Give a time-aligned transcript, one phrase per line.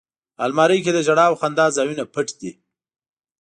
[0.45, 2.51] الماري کې د ژړا او خندا ځایونه پټ دي